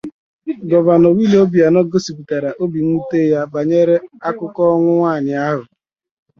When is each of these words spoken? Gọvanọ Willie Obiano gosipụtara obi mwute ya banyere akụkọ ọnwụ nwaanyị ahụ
Gọvanọ 0.69 1.07
Willie 1.17 1.39
Obiano 1.45 1.79
gosipụtara 1.91 2.49
obi 2.63 2.79
mwute 2.87 3.19
ya 3.31 3.41
banyere 3.53 3.95
akụkọ 4.27 4.61
ọnwụ 4.73 4.91
nwaanyị 4.97 5.33
ahụ 5.47 5.63